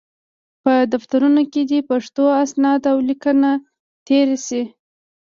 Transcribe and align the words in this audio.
په 0.63 0.73
دفترونو 0.93 1.41
کې 1.51 1.61
دې 1.69 1.79
پښتو 1.89 2.23
اسناد 2.43 2.81
او 2.91 2.97
لیکونه 3.07 3.49
تېر 4.07 4.27
شي. 4.45 4.63